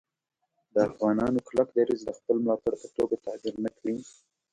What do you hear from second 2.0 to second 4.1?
د خپل ملاتړ په توګه تعبیر نه کړي